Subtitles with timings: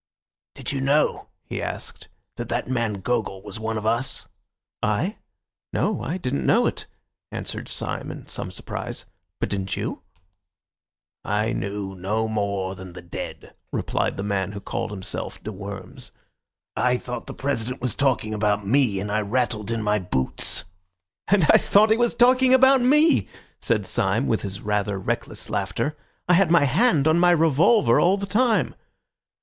[0.55, 2.07] "Did you know," he asked,
[2.37, 4.27] "that that man Gogol was one of us?"
[4.81, 5.17] "I?
[5.73, 6.87] No, I didn't know it,"
[7.31, 9.05] answered Syme in some surprise.
[9.39, 10.01] "But didn't you?"
[11.23, 16.11] "I knew no more than the dead," replied the man who called himself de Worms.
[16.75, 20.63] "I thought the President was talking about me, and I rattled in my boots."
[21.27, 23.27] "And I thought he was talking about me,"
[23.59, 25.95] said Syme, with his rather reckless laughter.
[26.27, 28.73] "I had my hand on my revolver all the time."